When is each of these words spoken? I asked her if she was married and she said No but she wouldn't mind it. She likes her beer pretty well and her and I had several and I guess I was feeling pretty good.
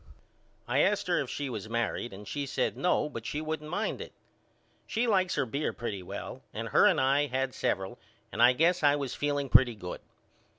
I 0.67 0.79
asked 0.79 1.05
her 1.05 1.19
if 1.19 1.29
she 1.29 1.47
was 1.47 1.69
married 1.69 2.11
and 2.11 2.27
she 2.27 2.47
said 2.47 2.75
No 2.75 3.07
but 3.07 3.23
she 3.23 3.39
wouldn't 3.39 3.69
mind 3.69 4.01
it. 4.01 4.13
She 4.87 5.05
likes 5.05 5.35
her 5.35 5.45
beer 5.45 5.73
pretty 5.73 6.01
well 6.01 6.41
and 6.51 6.69
her 6.69 6.87
and 6.87 6.99
I 6.99 7.27
had 7.27 7.53
several 7.53 7.99
and 8.31 8.41
I 8.41 8.53
guess 8.53 8.81
I 8.81 8.95
was 8.95 9.13
feeling 9.13 9.47
pretty 9.47 9.75
good. 9.75 10.01